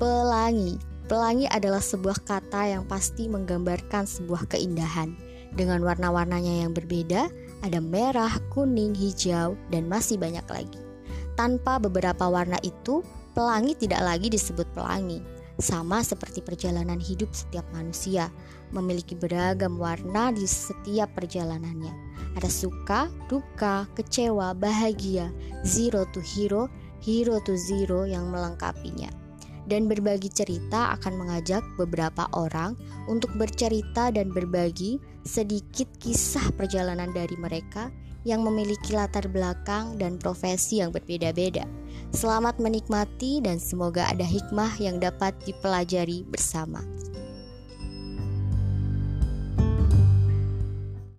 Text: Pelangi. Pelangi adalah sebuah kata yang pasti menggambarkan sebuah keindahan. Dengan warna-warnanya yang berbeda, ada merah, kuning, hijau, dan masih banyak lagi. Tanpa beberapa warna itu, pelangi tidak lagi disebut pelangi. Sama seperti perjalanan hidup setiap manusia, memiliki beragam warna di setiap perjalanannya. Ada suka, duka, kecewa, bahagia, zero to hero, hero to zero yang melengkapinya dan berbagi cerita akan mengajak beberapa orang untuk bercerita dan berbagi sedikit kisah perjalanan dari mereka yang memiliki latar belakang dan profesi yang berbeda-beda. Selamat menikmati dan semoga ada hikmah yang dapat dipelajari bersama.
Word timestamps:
Pelangi. 0.00 0.80
Pelangi 1.12 1.44
adalah 1.44 1.84
sebuah 1.84 2.24
kata 2.24 2.72
yang 2.72 2.88
pasti 2.88 3.28
menggambarkan 3.28 4.08
sebuah 4.08 4.48
keindahan. 4.48 5.12
Dengan 5.52 5.84
warna-warnanya 5.84 6.64
yang 6.64 6.72
berbeda, 6.72 7.28
ada 7.60 7.84
merah, 7.84 8.32
kuning, 8.48 8.96
hijau, 8.96 9.60
dan 9.68 9.92
masih 9.92 10.16
banyak 10.16 10.48
lagi. 10.48 10.80
Tanpa 11.36 11.76
beberapa 11.76 12.32
warna 12.32 12.56
itu, 12.64 13.04
pelangi 13.36 13.76
tidak 13.76 14.00
lagi 14.00 14.32
disebut 14.32 14.64
pelangi. 14.72 15.20
Sama 15.60 16.00
seperti 16.00 16.40
perjalanan 16.40 16.96
hidup 16.96 17.36
setiap 17.36 17.68
manusia, 17.76 18.32
memiliki 18.72 19.12
beragam 19.12 19.76
warna 19.76 20.32
di 20.32 20.48
setiap 20.48 21.12
perjalanannya. 21.12 21.92
Ada 22.40 22.48
suka, 22.48 23.12
duka, 23.28 23.84
kecewa, 23.92 24.56
bahagia, 24.56 25.28
zero 25.60 26.08
to 26.16 26.24
hero, 26.24 26.72
hero 27.04 27.36
to 27.44 27.52
zero 27.52 28.08
yang 28.08 28.32
melengkapinya 28.32 29.12
dan 29.70 29.86
berbagi 29.86 30.26
cerita 30.26 30.90
akan 30.98 31.14
mengajak 31.22 31.62
beberapa 31.78 32.26
orang 32.34 32.74
untuk 33.06 33.30
bercerita 33.38 34.10
dan 34.10 34.34
berbagi 34.34 34.98
sedikit 35.22 35.86
kisah 36.02 36.50
perjalanan 36.58 37.14
dari 37.14 37.38
mereka 37.38 37.94
yang 38.28 38.44
memiliki 38.44 38.92
latar 38.92 39.24
belakang 39.30 39.96
dan 39.96 40.20
profesi 40.20 40.82
yang 40.82 40.92
berbeda-beda. 40.92 41.64
Selamat 42.12 42.58
menikmati 42.60 43.40
dan 43.40 43.56
semoga 43.56 44.04
ada 44.10 44.26
hikmah 44.26 44.76
yang 44.82 45.00
dapat 45.00 45.32
dipelajari 45.46 46.26
bersama. 46.28 46.84